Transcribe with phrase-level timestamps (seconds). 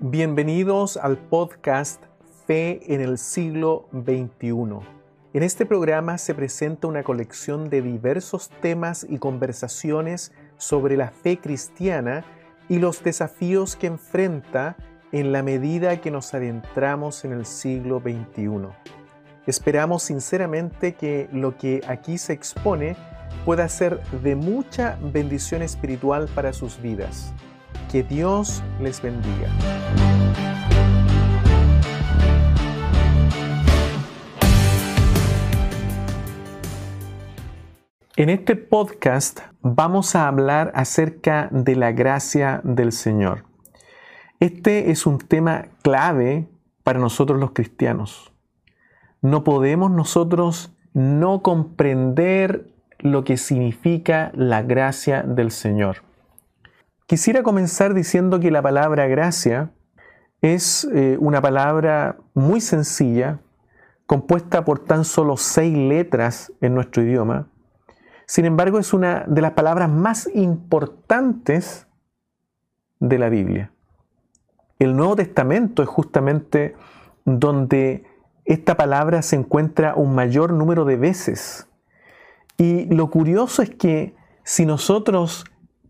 [0.00, 2.00] Bienvenidos al podcast
[2.46, 4.78] Fe en el siglo XXI.
[5.32, 11.40] En este programa se presenta una colección de diversos temas y conversaciones sobre la fe
[11.40, 12.24] cristiana
[12.68, 14.76] y los desafíos que enfrenta
[15.10, 18.68] en la medida que nos adentramos en el siglo XXI.
[19.48, 22.94] Esperamos sinceramente que lo que aquí se expone
[23.44, 27.34] pueda ser de mucha bendición espiritual para sus vidas.
[27.90, 29.48] Que Dios les bendiga.
[38.16, 43.44] En este podcast vamos a hablar acerca de la gracia del Señor.
[44.38, 46.46] Este es un tema clave
[46.82, 48.34] para nosotros los cristianos.
[49.22, 52.66] No podemos nosotros no comprender
[52.98, 56.07] lo que significa la gracia del Señor.
[57.08, 59.70] Quisiera comenzar diciendo que la palabra gracia
[60.42, 63.40] es eh, una palabra muy sencilla,
[64.04, 67.48] compuesta por tan solo seis letras en nuestro idioma.
[68.26, 71.86] Sin embargo, es una de las palabras más importantes
[73.00, 73.72] de la Biblia.
[74.78, 76.76] El Nuevo Testamento es justamente
[77.24, 78.04] donde
[78.44, 81.68] esta palabra se encuentra un mayor número de veces.
[82.58, 84.14] Y lo curioso es que
[84.44, 85.46] si nosotros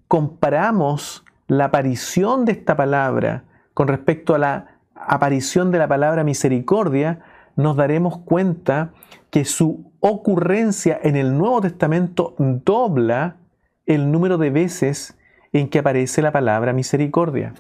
[0.09, 7.21] comparamos la aparición de esta palabra con respecto a la aparición de la palabra misericordia,
[7.55, 8.93] nos daremos cuenta
[9.31, 13.37] que su ocurrencia en el Nuevo Testamento dobla
[13.87, 15.17] el número de veces
[15.53, 17.55] en que aparece la palabra misericordia.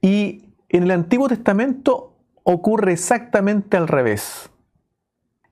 [0.00, 4.50] Y en el Antiguo Testamento ocurre exactamente al revés.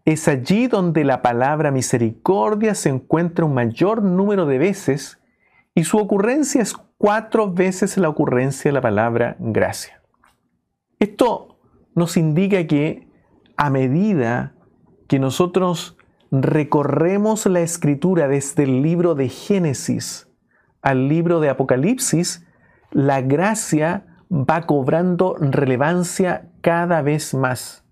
[0.05, 5.19] Es allí donde la palabra misericordia se encuentra un mayor número de veces
[5.77, 10.01] y su ocurrencia es cuatro veces la ocurrencia de la palabra gracia.
[10.99, 11.59] Esto
[11.95, 13.07] nos indica que
[13.59, 14.55] a medida
[15.07, 15.99] que nosotros
[16.31, 20.29] recorremos la escritura desde el libro de Génesis
[20.81, 22.47] al libro de Apocalipsis,
[22.91, 27.85] la gracia va cobrando relevancia cada vez más.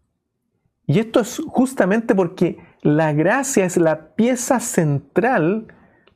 [0.87, 5.67] Y esto es justamente porque la gracia es la pieza central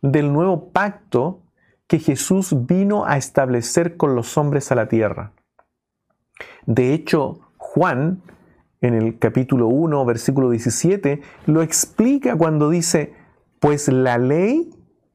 [0.01, 1.43] del nuevo pacto
[1.89, 5.33] que Jesús vino a establecer con los hombres a la tierra.
[6.67, 8.23] De hecho, Juan,
[8.83, 13.15] en el capítulo 1, versículo 17, lo explica cuando dice,
[13.59, 14.71] pues la ley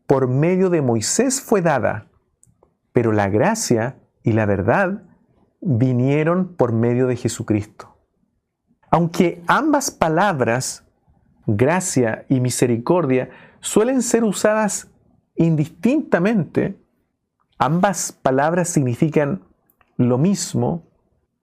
[0.08, 2.08] por medio de Moisés fue dada,
[2.92, 5.04] pero la gracia y la verdad
[5.62, 7.96] vinieron por medio de Jesucristo.
[8.90, 10.86] Aunque ambas palabras,
[11.46, 13.30] gracia y misericordia,
[13.60, 14.93] suelen ser usadas
[15.36, 16.76] indistintamente,
[17.58, 19.42] ambas palabras significan
[19.98, 20.84] lo mismo,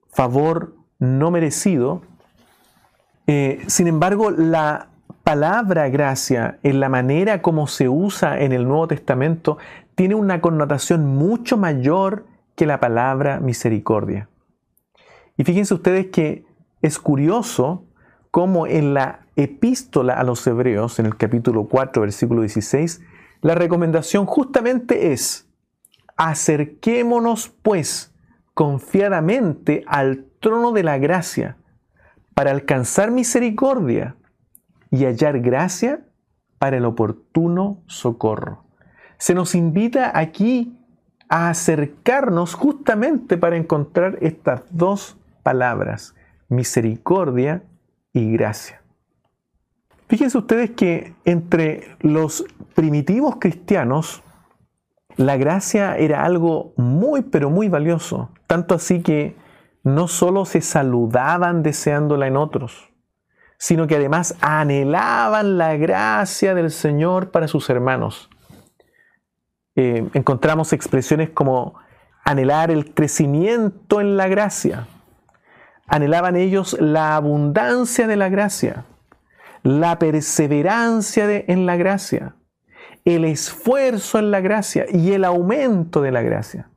[0.09, 2.01] favor no merecido.
[3.27, 4.87] Eh, sin embargo, la
[5.23, 9.57] palabra gracia, en la manera como se usa en el Nuevo Testamento,
[9.95, 12.25] tiene una connotación mucho mayor
[12.55, 14.29] que la palabra misericordia.
[15.37, 16.45] Y fíjense ustedes que
[16.81, 17.83] es curioso
[18.31, 23.01] cómo en la epístola a los hebreos, en el capítulo 4, versículo 16,
[23.41, 25.47] la recomendación justamente es,
[26.15, 28.13] acerquémonos pues
[28.53, 31.57] confiadamente al trono de la gracia
[32.35, 34.15] para alcanzar misericordia
[34.91, 36.05] y hallar gracia
[36.59, 38.65] para el oportuno socorro.
[39.17, 40.77] Se nos invita aquí
[41.29, 46.13] a acercarnos justamente para encontrar estas dos palabras,
[46.49, 47.63] misericordia
[48.13, 48.80] y gracia.
[50.11, 52.43] Fíjense ustedes que entre los
[52.75, 54.21] primitivos cristianos,
[55.15, 58.29] la gracia era algo muy, pero muy valioso.
[58.45, 59.37] Tanto así que
[59.83, 62.89] no solo se saludaban deseándola en otros,
[63.57, 68.29] sino que además anhelaban la gracia del Señor para sus hermanos.
[69.77, 71.75] Eh, encontramos expresiones como
[72.25, 74.87] anhelar el crecimiento en la gracia.
[75.87, 78.83] Anhelaban ellos la abundancia de la gracia
[79.63, 82.35] la perseverancia en la gracia,
[83.05, 86.69] el esfuerzo en la gracia y el aumento de la gracia.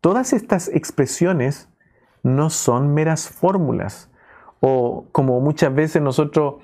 [0.00, 1.68] Todas estas expresiones
[2.22, 4.10] no son meras fórmulas
[4.60, 6.56] o como muchas veces nosotros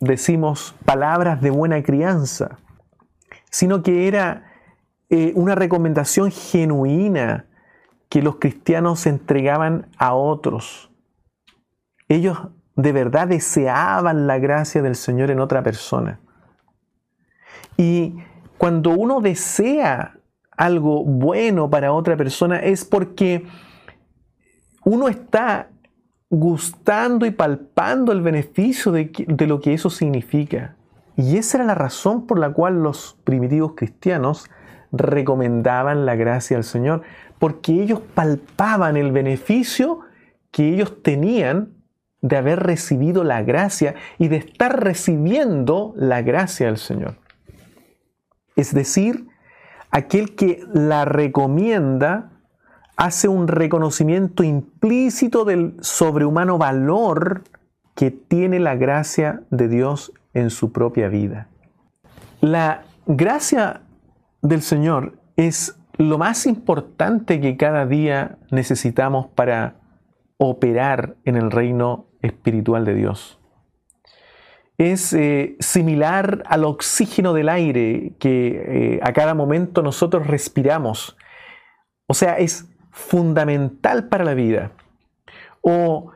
[0.00, 2.58] decimos palabras de buena crianza,
[3.50, 4.52] sino que era
[5.10, 7.46] eh, una recomendación genuina
[8.08, 10.90] que los cristianos entregaban a otros.
[12.08, 12.38] Ellos
[12.78, 16.20] de verdad deseaban la gracia del Señor en otra persona.
[17.76, 18.14] Y
[18.56, 20.16] cuando uno desea
[20.56, 23.44] algo bueno para otra persona es porque
[24.84, 25.70] uno está
[26.30, 29.10] gustando y palpando el beneficio de,
[29.48, 30.76] lo que eso significa.
[31.16, 34.48] Y esa era la razón por la cual los primitivos cristianos
[34.92, 37.02] recomendaban la gracia del Señor,
[37.40, 40.02] porque ellos palpaban el beneficio
[40.52, 41.77] que ellos tenían
[42.20, 47.16] de haber recibido la gracia y de estar recibiendo la gracia del Señor.
[48.56, 49.28] Es decir,
[49.90, 52.32] aquel que la recomienda
[52.96, 57.44] hace un reconocimiento implícito del sobrehumano valor
[57.94, 61.48] que tiene la gracia de Dios en su propia vida.
[62.40, 63.82] La gracia
[64.42, 69.76] del Señor es lo más importante que cada día necesitamos para
[70.36, 73.38] operar en el reino espiritual de Dios.
[74.76, 81.16] Es eh, similar al oxígeno del aire que eh, a cada momento nosotros respiramos.
[82.06, 84.70] O sea, es fundamental para la vida.
[85.62, 86.12] O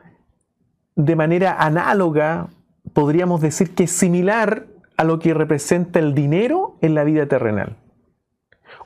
[0.95, 2.47] de manera análoga,
[2.93, 4.67] podríamos decir que es similar
[4.97, 7.75] a lo que representa el dinero en la vida terrenal.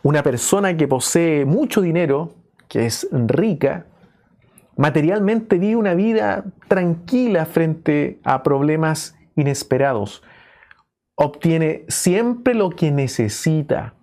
[0.04, 2.34] Una persona que posee mucho dinero,
[2.68, 3.86] que es rica,
[4.78, 10.24] materialmente vive una vida tranquila frente a problemas inesperados.
[11.16, 13.96] Obtiene siempre lo que necesita.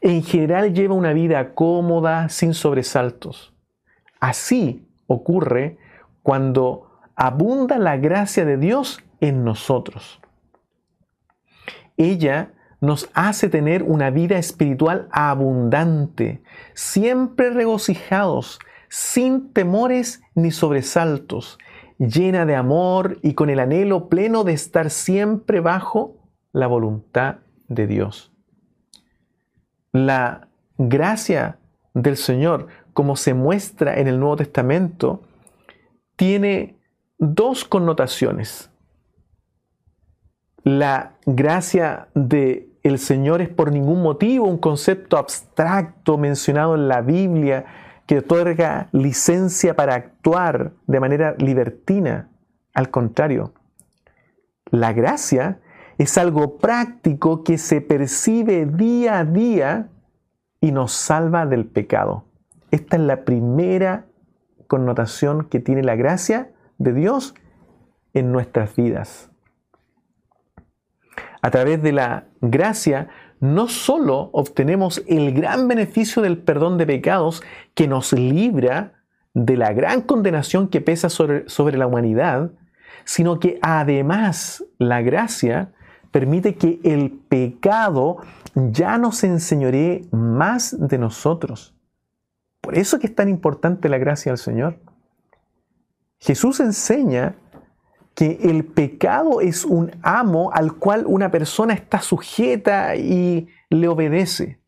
[0.00, 3.54] En general lleva una vida cómoda, sin sobresaltos.
[4.18, 5.78] Así ocurre
[6.22, 10.20] cuando abunda la gracia de Dios en nosotros.
[11.96, 16.42] Ella nos hace tener una vida espiritual abundante,
[16.74, 18.58] siempre regocijados,
[18.94, 21.58] sin temores ni sobresaltos,
[21.98, 26.14] llena de amor y con el anhelo pleno de estar siempre bajo
[26.52, 28.32] la voluntad de Dios.
[29.90, 30.46] La
[30.78, 31.58] gracia
[31.92, 35.24] del Señor, como se muestra en el Nuevo Testamento,
[36.14, 36.78] tiene
[37.18, 38.70] dos connotaciones.
[40.62, 47.00] La gracia de el Señor es por ningún motivo un concepto abstracto mencionado en la
[47.00, 47.64] Biblia
[48.06, 52.30] que otorga licencia para actuar de manera libertina.
[52.74, 53.54] Al contrario,
[54.70, 55.60] la gracia
[55.98, 59.88] es algo práctico que se percibe día a día
[60.60, 62.24] y nos salva del pecado.
[62.70, 64.06] Esta es la primera
[64.66, 67.34] connotación que tiene la gracia de Dios
[68.12, 69.30] en nuestras vidas.
[71.44, 73.08] A través de la gracia
[73.38, 77.42] no solo obtenemos el gran beneficio del perdón de pecados
[77.74, 78.94] que nos libra
[79.34, 82.52] de la gran condenación que pesa sobre, sobre, la humanidad,
[83.04, 85.74] sino que además la gracia
[86.10, 88.16] permite que el pecado
[88.54, 91.74] ya no se enseñoree más de nosotros.
[92.62, 94.78] Por eso que es tan importante la gracia del Señor.
[96.20, 97.36] Jesús enseña
[98.14, 104.60] que el pecado es un amo al cual una persona está sujeta y le obedece.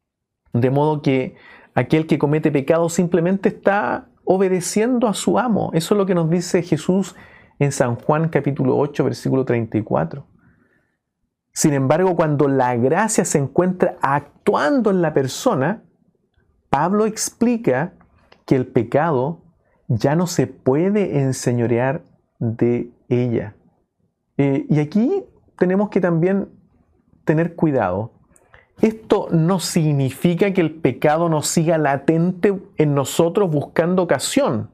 [0.52, 1.36] De modo que
[1.74, 5.70] aquel que comete pecado simplemente está obedeciendo a su amo.
[5.74, 7.14] Eso es lo que nos dice Jesús
[7.58, 10.26] en San Juan capítulo 8, versículo 34.
[11.52, 15.84] Sin embargo, cuando la gracia se encuentra actuando en la persona,
[16.68, 17.94] Pablo explica
[18.44, 19.42] que el pecado
[19.88, 22.02] ya no se puede enseñorear
[22.38, 23.54] de ella.
[24.36, 25.24] Eh, y aquí
[25.58, 26.48] tenemos que también
[27.24, 28.12] tener cuidado.
[28.80, 34.70] Esto no significa que el pecado no siga latente en nosotros buscando ocasión,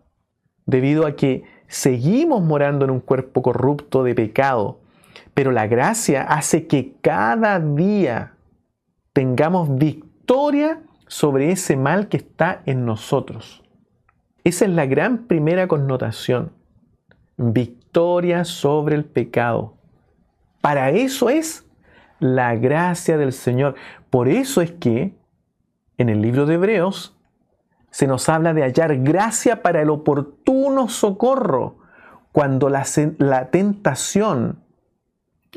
[0.67, 4.81] debido a que seguimos morando en un cuerpo corrupto de pecado.
[5.35, 8.35] Pero la gracia hace que cada día
[9.13, 13.63] tengamos victoria sobre ese mal que está en nosotros.
[14.45, 16.53] Esa es la gran primera connotación.
[17.43, 19.75] Victoria sobre el pecado.
[20.61, 21.67] Para eso es
[22.21, 23.75] la gracia del Señor.
[24.11, 25.15] Por eso es que
[25.99, 27.17] en el libro de Hebreos
[27.91, 31.77] se nos habla de hallar gracia para el oportuno socorro
[32.33, 32.85] cuando la,
[33.51, 34.61] tentación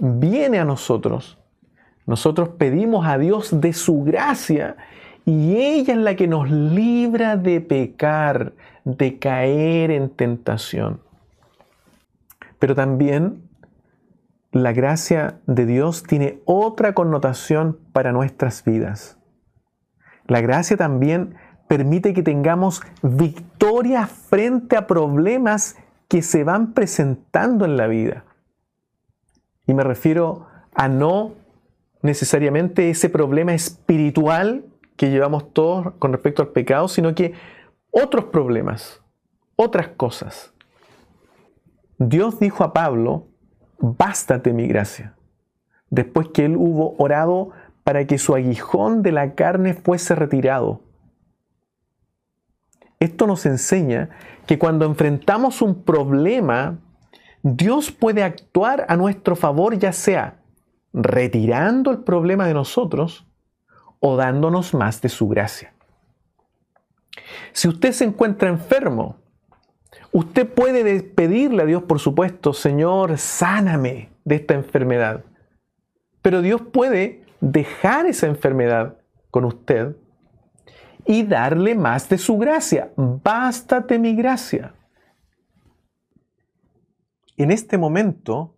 [0.01, 1.37] viene a nosotros.
[2.05, 4.75] Nosotros pedimos a Dios de su gracia
[5.25, 11.04] y ella es la que nos libra de pecar, de caer en tentación.
[12.59, 13.49] Pero también
[14.51, 19.17] la gracia de Dios tiene otra connotación para nuestras vidas.
[20.27, 21.35] La gracia también
[21.67, 25.75] permite que tengamos victoria frente a problemas
[26.07, 28.23] que se van presentando en la vida.
[29.67, 31.33] Y me refiero a no
[32.01, 34.63] necesariamente ese problema espiritual
[34.95, 37.33] que llevamos todos con respecto al pecado, sino que
[37.91, 39.01] otros problemas,
[39.57, 40.54] otras cosas.
[41.97, 43.27] Dios dijo a Pablo,
[43.79, 45.15] bástate mi gracia,
[45.89, 47.51] después que él hubo orado
[47.83, 50.81] para que su aguijón de la carne fuese retirado.
[52.99, 54.09] Esto nos enseña
[54.47, 56.79] que cuando enfrentamos un problema,
[57.43, 60.39] Dios puede actuar a nuestro favor, ya sea
[60.93, 63.27] retirando el problema de nosotros
[63.99, 65.73] o dándonos más de su gracia.
[67.51, 69.17] Si usted se encuentra enfermo,
[70.15, 75.25] usted puede pedirle a Dios, por supuesto, Señor, sáname de esta enfermedad.
[76.21, 78.97] Pero Dios puede dejar esa enfermedad
[79.29, 79.97] con usted
[81.05, 82.93] y darle más de su gracia.
[82.95, 84.73] Bástate mi gracia.
[87.35, 88.55] En este momento,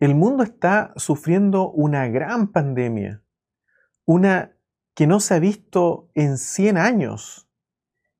[0.00, 3.22] el mundo está sufriendo una gran pandemia,
[4.04, 4.52] una
[4.94, 7.48] que no se ha visto en 100 años.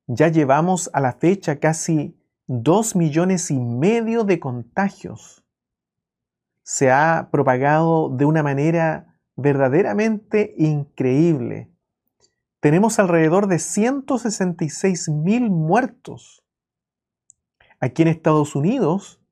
[0.06, 2.16] Ya llevamos a la fecha casi
[2.52, 5.44] 2 millones y medio de contagios.
[6.64, 11.70] Se ha propagado de una manera verdaderamente increíble.
[12.58, 16.44] Tenemos alrededor de 166 mil muertos.
[17.78, 19.22] Aquí en Estados Unidos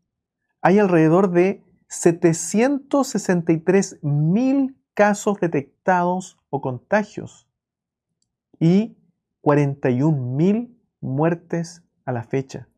[0.60, 7.48] hay alrededor de 763 mil casos detectados o contagios
[8.60, 8.96] y
[9.40, 12.68] 41 mil muertes a la fecha.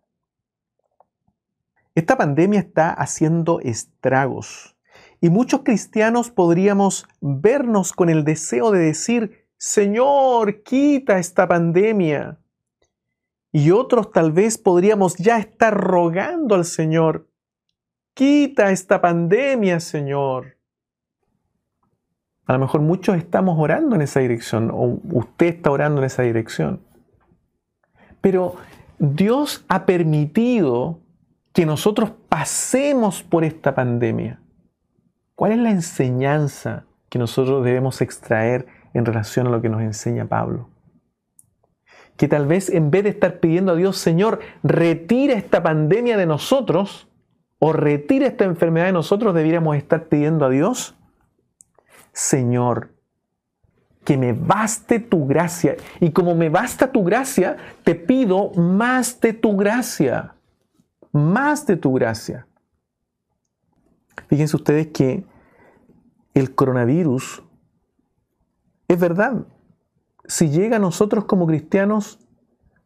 [2.00, 4.75] Esta pandemia está haciendo estragos
[5.21, 12.38] y muchos cristianos podríamos vernos con el deseo de decir, Señor, quita esta pandemia.
[13.52, 17.28] Y otros tal vez podríamos ya estar rogando al Señor,
[18.14, 20.57] quita esta pandemia, Señor.
[22.47, 26.23] A lo mejor muchos estamos orando en esa dirección, o usted está orando en esa
[26.23, 26.80] dirección.
[28.23, 28.57] Pero
[28.99, 31.02] Dios ha permitido
[31.52, 34.40] que nosotros pasemos por esta pandemia.
[35.35, 40.26] ¿Cuál es la enseñanza que nosotros debemos extraer en relación a lo que nos enseña
[40.26, 40.69] Pablo?
[42.16, 46.26] Que tal vez en vez de estar pidiendo a Dios, Señor, retira esta pandemia de
[46.26, 47.09] nosotros
[47.59, 50.97] o retira esta enfermedad de nosotros, debiéramos estar pidiendo a Dios,
[52.12, 52.95] Señor,
[54.04, 55.76] que me baste tu gracia.
[56.00, 60.35] Y como me basta tu gracia, te pido más de tu gracia.
[61.12, 62.47] Más de tu gracia.
[64.29, 65.25] Fíjense ustedes que
[66.35, 67.43] el coronavirus
[68.88, 69.45] es verdad.
[70.26, 72.19] Si llega a nosotros como cristianos,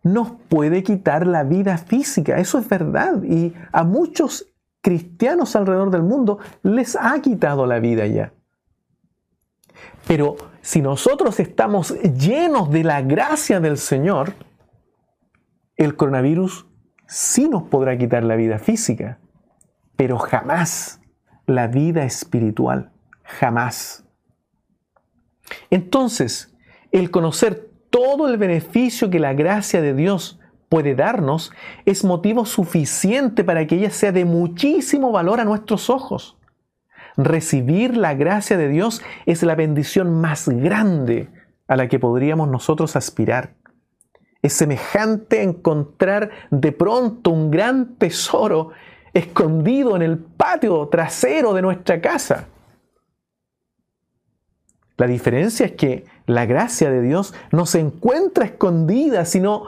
[0.02, 2.38] nos puede quitar la vida física.
[2.38, 3.23] Eso es verdad.
[3.23, 4.47] Y a muchos
[4.81, 8.33] cristianos alrededor del mundo les ha quitado la vida ya.
[10.07, 14.35] Pero si nosotros estamos llenos de la gracia del Señor,
[15.76, 16.66] el coronavirus
[17.06, 19.18] sí nos podrá quitar la vida física,
[19.96, 21.00] pero jamás
[21.46, 22.90] la vida espiritual,
[23.23, 24.04] jamás.
[25.70, 26.54] Entonces,
[26.90, 31.52] el conocer todo el beneficio que la gracia de Dios puede darnos
[31.84, 36.37] es motivo suficiente para que ella sea de muchísimo valor a nuestros ojos.
[37.16, 41.28] Recibir la gracia de Dios es la bendición más grande
[41.68, 43.54] a la que podríamos nosotros aspirar.
[44.44, 48.72] Es semejante encontrar de pronto un gran tesoro
[49.14, 52.48] escondido en el patio trasero de nuestra casa.
[54.98, 59.64] La diferencia es que la gracia de Dios no se encuentra escondida, sino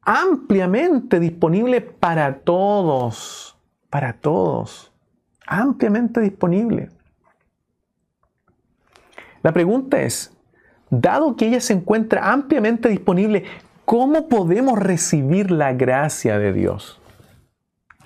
[0.00, 3.54] ampliamente disponible para todos,
[3.90, 4.94] para todos,
[5.46, 6.88] ampliamente disponible.
[9.42, 10.34] La pregunta es,
[10.88, 13.44] dado que ella se encuentra ampliamente disponible,
[13.84, 17.00] ¿cómo podemos recibir la gracia de Dios?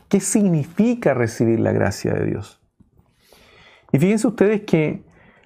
[0.09, 2.61] ¿Qué significa recibir la gracia de Dios?
[3.93, 5.03] Y fíjense ustedes que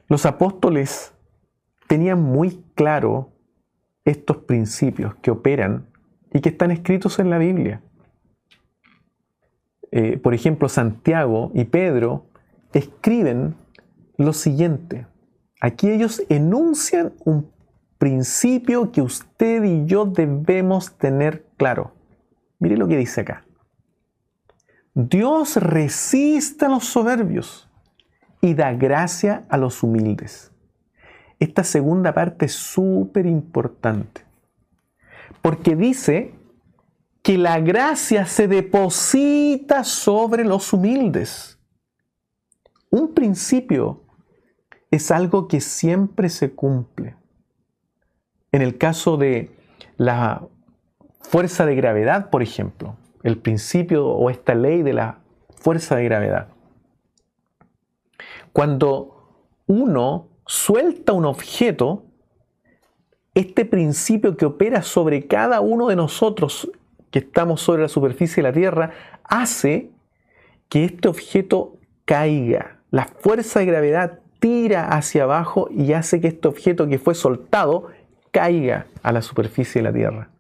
[0.09, 1.15] los apóstoles
[1.89, 3.33] tenían muy claro
[4.05, 5.89] estos principios que operan
[6.33, 7.83] y que están escritos en la Biblia.
[9.91, 12.27] Eh, por ejemplo, Santiago y Pedro
[12.73, 13.55] escriben
[14.17, 15.07] lo siguiente.
[15.61, 17.52] Aquí ellos enuncian un
[18.03, 21.95] principio que usted y yo debemos tener claro.
[22.59, 23.47] Mire lo que dice acá.
[24.93, 27.71] Dios resiste a los soberbios
[28.41, 30.51] y da gracia a los humildes.
[31.39, 34.23] Esta segunda parte es súper importante
[35.41, 36.35] porque dice
[37.23, 41.57] que la gracia se deposita sobre los humildes.
[42.91, 44.03] Un principio
[44.91, 47.22] es algo que siempre se cumple.
[48.53, 49.51] En el caso de
[49.97, 50.47] la
[51.21, 55.19] fuerza de gravedad, por ejemplo, el principio o esta ley de la
[55.57, 56.49] fuerza de gravedad.
[58.53, 62.05] Cuando uno suelta un objeto,
[63.35, 66.71] este principio que opera sobre cada uno de nosotros
[67.11, 68.91] que estamos sobre la superficie de la Tierra
[69.25, 69.91] hace
[70.69, 72.81] que este objeto caiga.
[72.91, 77.89] La fuerza de gravedad tira hacia abajo y hace que este objeto que fue soltado
[78.33, 80.31] caiga a la superficie de la Tierra.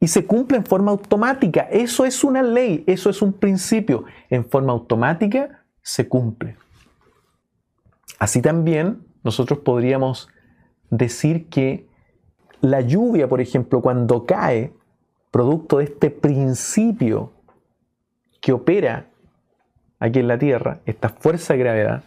[0.00, 1.62] Y se cumple en forma automática.
[1.70, 4.04] Eso es una ley, eso es un principio.
[4.30, 6.56] En forma automática se cumple.
[8.18, 10.28] Así también nosotros podríamos
[10.90, 11.88] decir que
[12.60, 14.72] la lluvia, por ejemplo, cuando cae,
[15.30, 17.32] producto de este principio
[18.40, 19.08] que opera
[19.98, 22.04] aquí en la Tierra, esta fuerza de gravedad,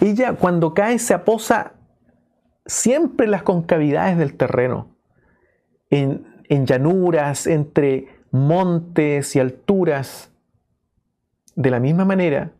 [0.00, 1.74] ella cuando cae se aposa
[2.66, 4.88] siempre las concavidades del terreno,
[5.90, 10.32] en, en llanuras, entre montes y alturas.
[11.54, 12.52] De la misma manera,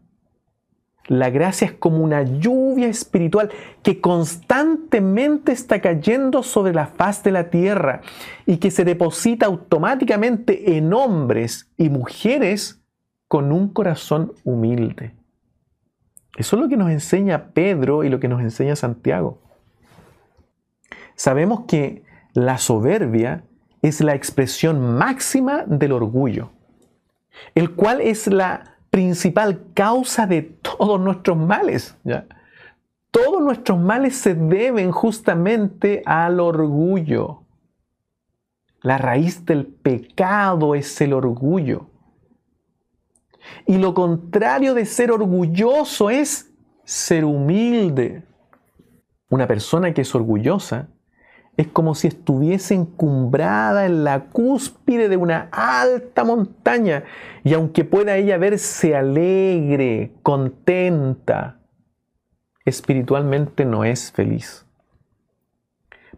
[1.09, 3.50] la gracia es como una lluvia espiritual
[3.82, 8.02] que constantemente está cayendo sobre la faz de la tierra
[8.47, 12.82] y que se deposita automáticamente en hombres y mujeres
[13.26, 15.14] con un corazón humilde.
[16.37, 19.42] Eso es lo que nos enseña Pedro y lo que nos enseña Santiago.
[21.16, 22.02] Sabemos que
[22.35, 23.45] la soberbia
[23.83, 26.50] es la expresión máxima del orgullo,
[27.54, 31.97] el cual es la principal causa de todos nuestros males.
[33.11, 37.42] Todos nuestros males se deben justamente al orgullo.
[38.83, 41.87] La raíz del pecado es el orgullo.
[43.66, 46.52] Y lo contrario de ser orgulloso es
[46.85, 48.25] ser humilde.
[49.28, 50.88] Una persona que es orgullosa
[51.56, 57.04] es como si estuviese encumbrada en la cúspide de una alta montaña
[57.44, 61.59] y aunque pueda ella verse alegre, contenta,
[62.64, 64.64] espiritualmente no es feliz.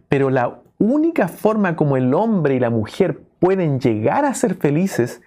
[0.08, 5.20] Pero la única forma como el hombre y la mujer pueden llegar a ser felices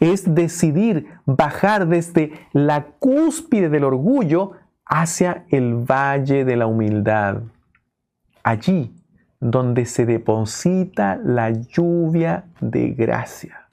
[0.00, 4.52] es decidir bajar desde la cúspide del orgullo
[4.84, 7.42] hacia el valle de la humildad.
[8.42, 8.93] Allí
[9.44, 13.68] donde se deposita la lluvia de gracia.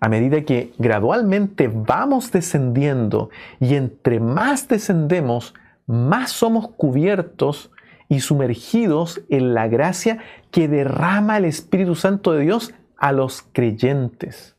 [0.00, 5.54] A medida que gradualmente vamos descendiendo y entre más descendemos,
[5.86, 7.70] más somos cubiertos
[8.10, 10.18] y sumergidos en la gracia
[10.50, 14.56] que derrama el Espíritu Santo de Dios a los creyentes.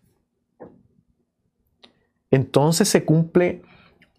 [2.32, 3.62] Entonces se cumple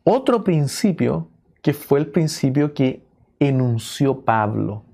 [0.05, 1.27] otro principio
[1.61, 3.03] que fue el principio que
[3.41, 4.85] enunció Pablo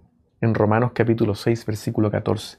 [0.41, 2.59] en Romanos capítulo 6, versículo 14.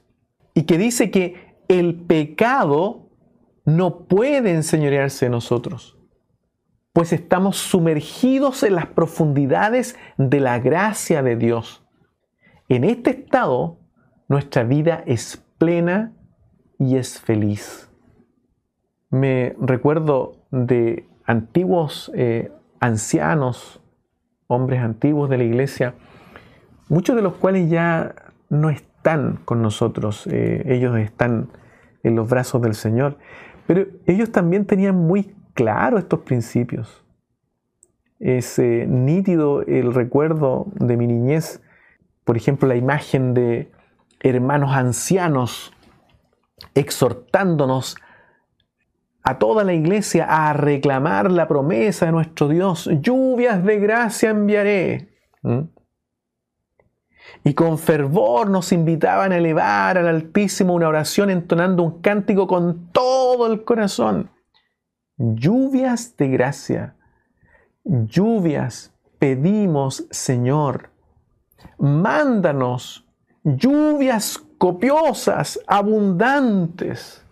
[0.54, 3.10] Y que dice que el pecado
[3.66, 5.98] no puede enseñorearse de nosotros,
[6.94, 11.86] pues estamos sumergidos en las profundidades de la gracia de Dios.
[12.70, 13.78] En este estado,
[14.28, 16.14] nuestra vida es plena
[16.80, 17.92] y es feliz.
[19.10, 23.82] Me recuerdo de antiguos eh, ancianos,
[24.48, 25.96] hombres antiguos de la iglesia,
[26.90, 28.16] muchos de los cuales ya
[28.50, 31.50] no están con nosotros, eh, ellos están
[32.04, 33.18] en los brazos del Señor,
[33.66, 37.04] pero ellos también tenían muy claro estos principios.
[38.20, 41.62] Es eh, nítido el recuerdo de mi niñez,
[42.24, 43.72] por ejemplo, la imagen de
[44.22, 45.74] hermanos ancianos
[46.74, 47.96] exhortándonos
[49.24, 52.90] a toda la iglesia a reclamar la promesa de nuestro Dios.
[53.02, 55.10] Lluvias de gracia enviaré.
[57.44, 62.92] Y con fervor nos invitaban a elevar al Altísimo una oración entonando un cántico con
[62.92, 64.30] todo el corazón.
[65.18, 66.96] Lluvias de gracia,
[67.84, 70.92] lluvias pedimos, Señor.
[71.80, 73.08] Mándanos
[73.44, 77.24] lluvias copiosas, abundantes,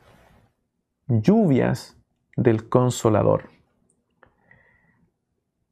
[1.07, 1.97] lluvias
[2.37, 3.54] del consolador.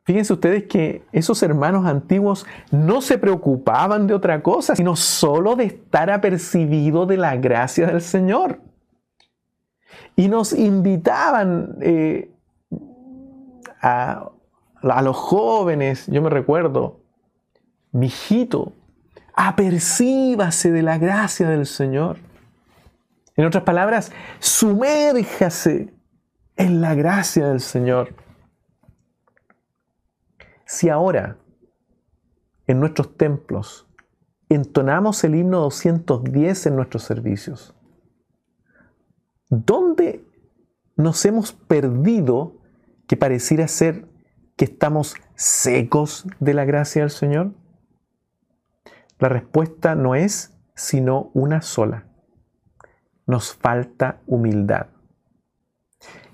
[0.06, 5.66] Fíjense ustedes que esos hermanos antiguos no se preocupaban de otra cosa, sino solo de
[5.66, 8.60] estar apercibido de la gracia del Señor.
[10.18, 12.32] Y nos invitaban eh,
[13.82, 14.30] a,
[14.82, 17.00] a los jóvenes, yo me recuerdo,
[17.94, 18.74] mi hijito,
[19.36, 22.18] apercíbase de la gracia del Señor.
[23.38, 25.94] En otras palabras, sumérjase
[26.58, 28.23] en la gracia del Señor.
[30.74, 31.38] Si ahora
[32.66, 33.88] en nuestros templos
[34.50, 37.76] entonamos el himno 210 en nuestros servicios,
[39.52, 40.26] ¿dónde
[40.96, 42.56] nos hemos perdido
[43.06, 44.08] que pareciera ser
[44.56, 47.54] que estamos secos de la gracia del Señor?
[49.20, 52.08] La respuesta no es sino una sola.
[53.28, 54.88] Nos falta humildad.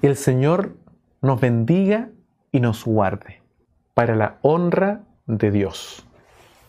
[0.02, 0.78] El Señor
[1.22, 2.10] nos bendiga
[2.54, 3.39] y nos guarde
[4.00, 6.08] para la honra de Dios.